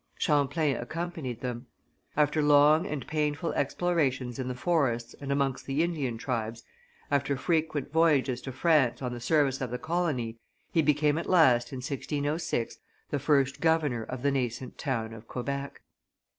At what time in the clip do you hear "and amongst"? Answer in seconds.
5.21-5.67